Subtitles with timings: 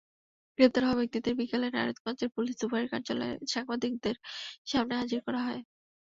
[0.59, 4.15] গ্রেপ্তার হওয়া ব্যক্তিদের বিকেলে নারায়ণগঞ্জের পুলিশ সুপারের কার্যালয়ে সাংবাদিকদের
[4.67, 5.61] সামনে হাজির করা হয়।